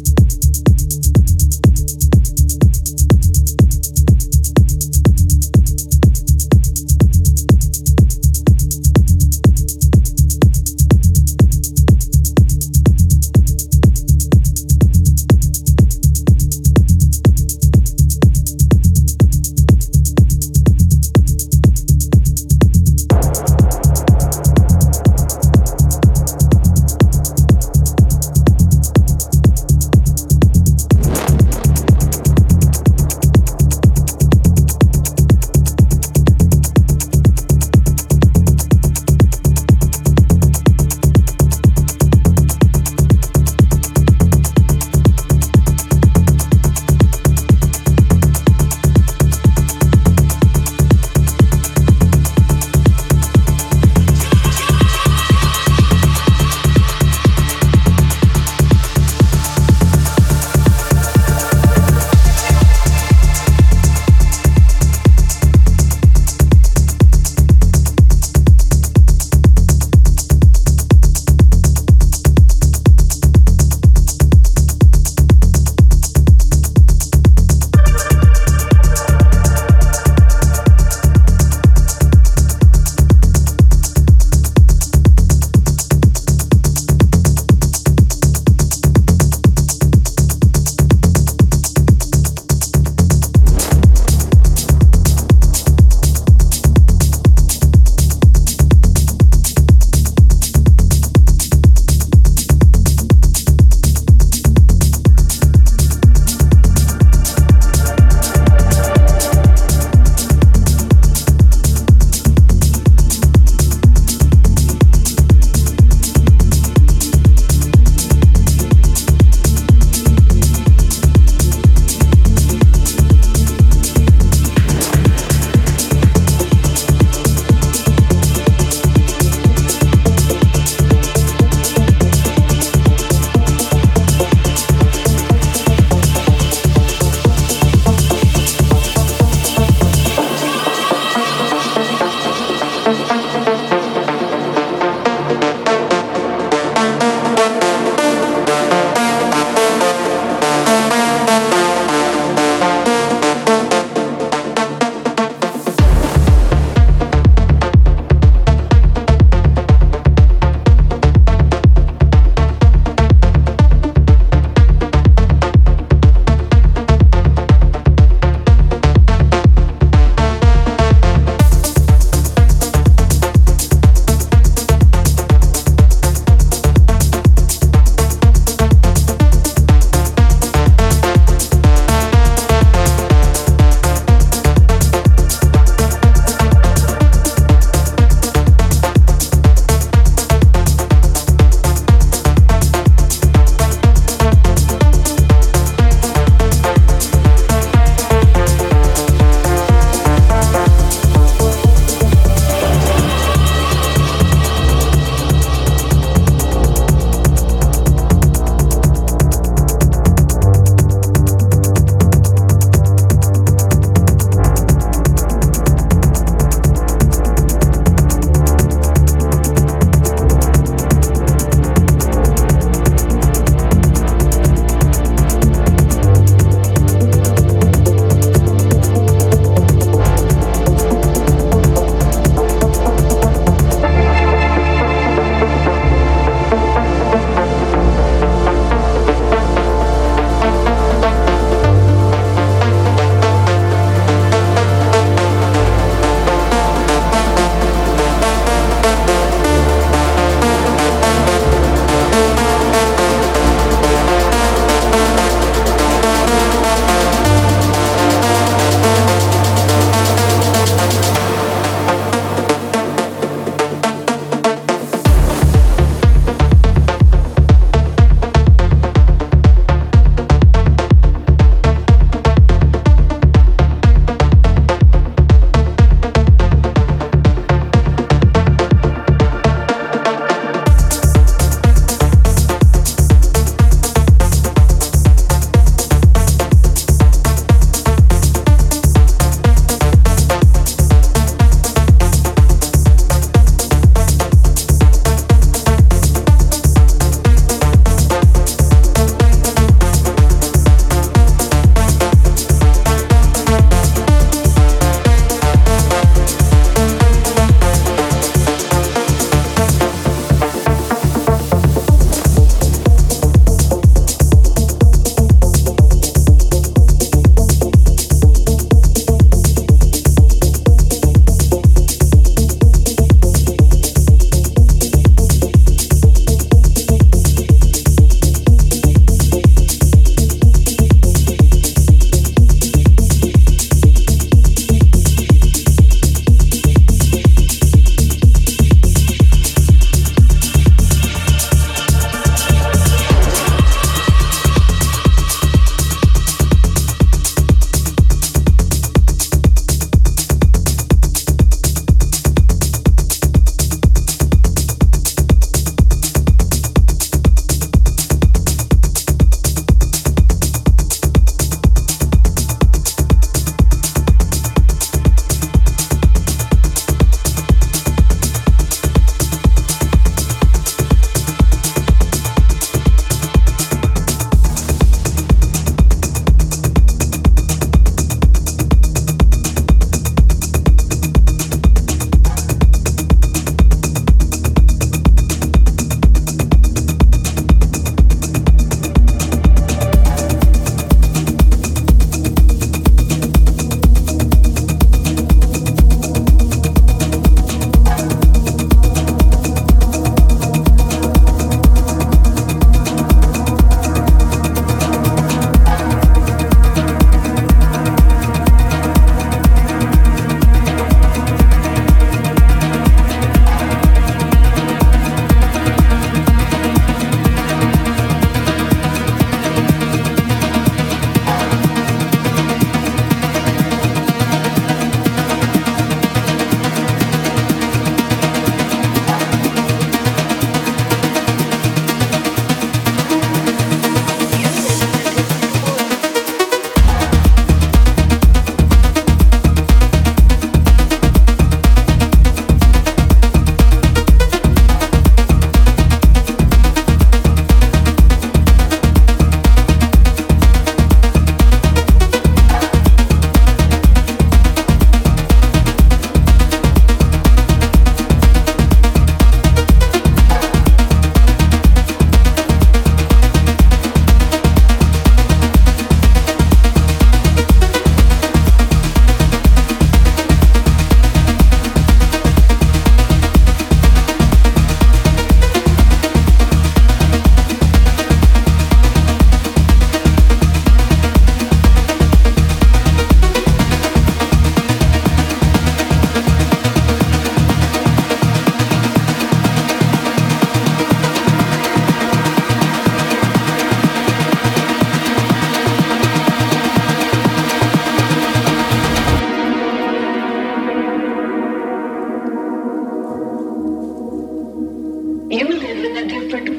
[0.00, 1.99] えっ?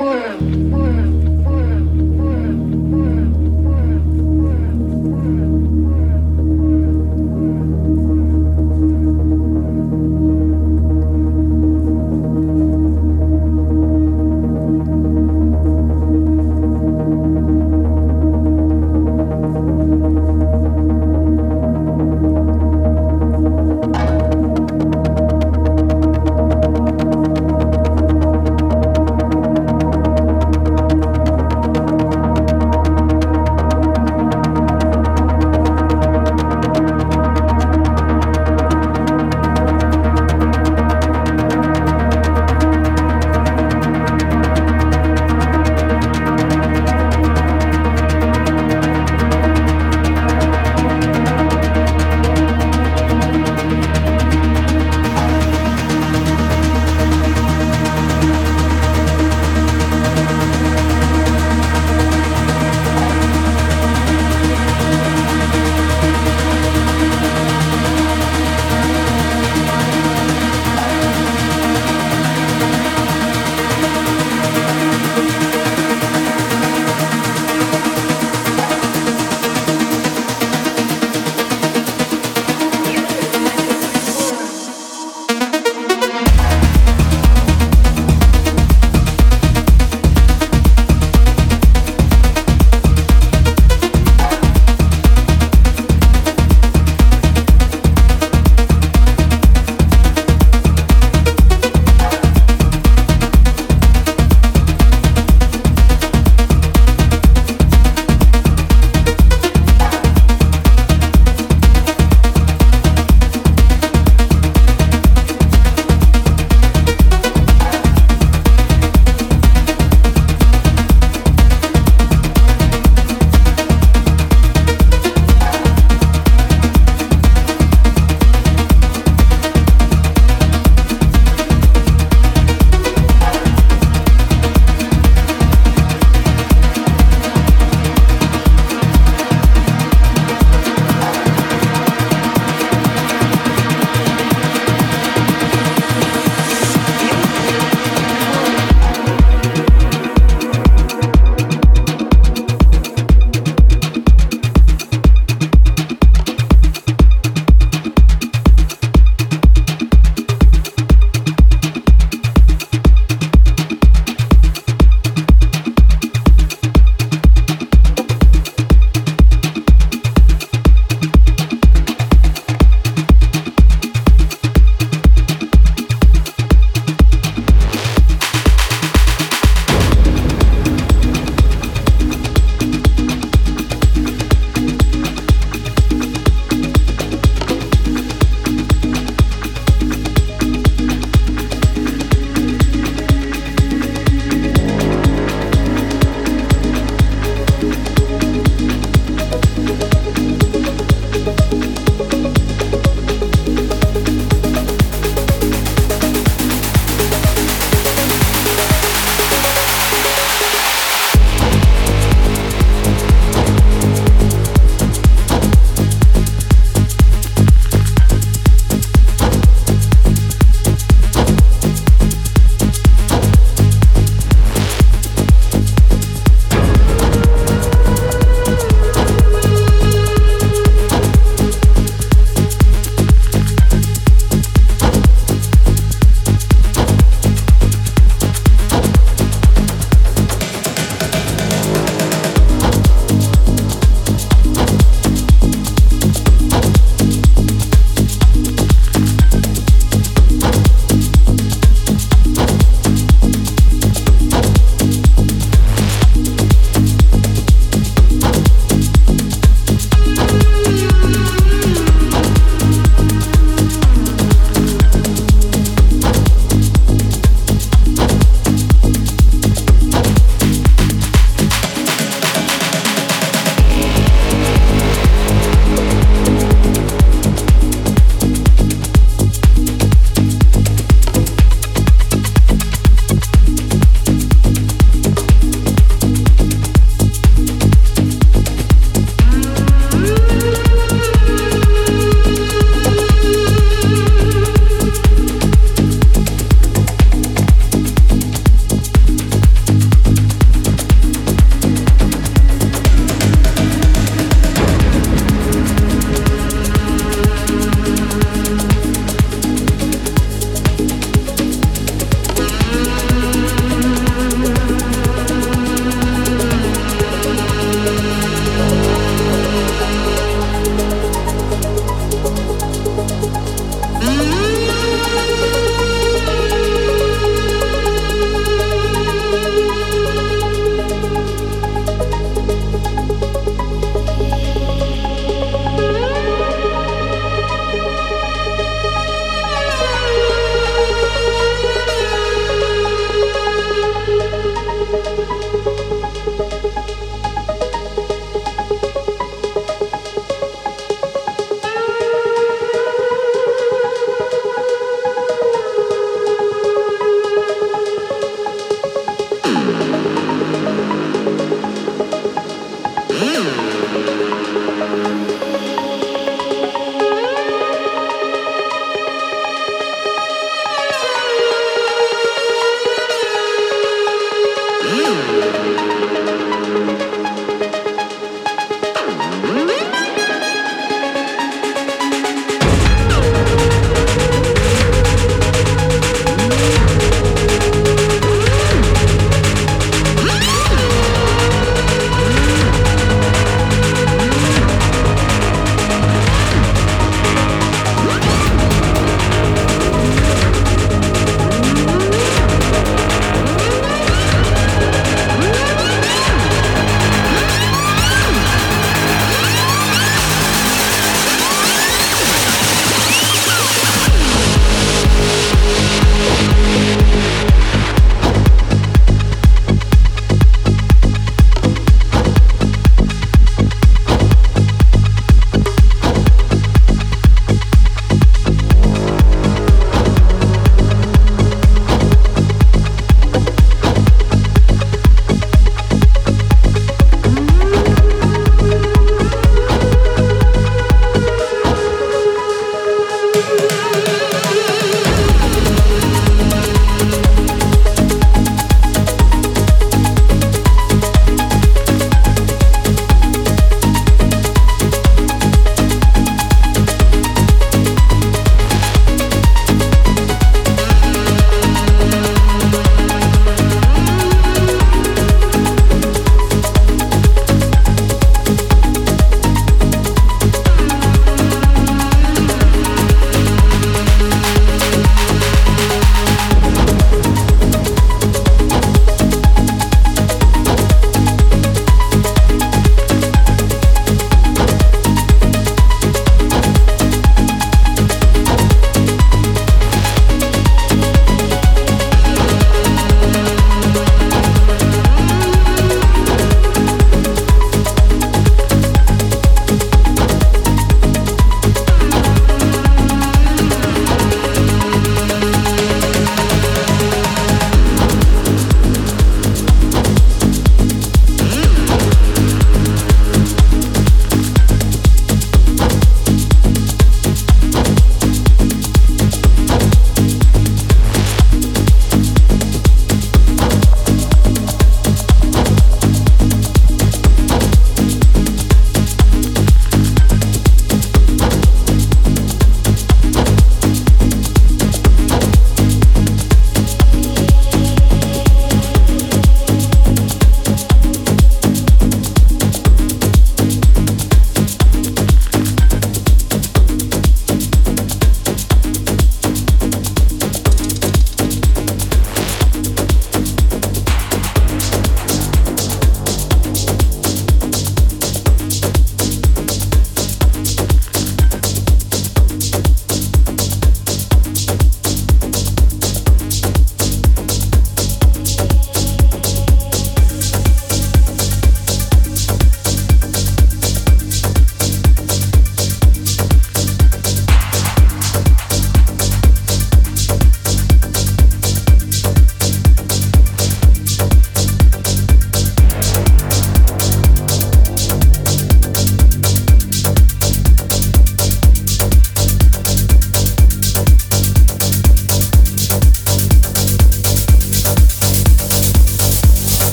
[0.00, 0.69] world.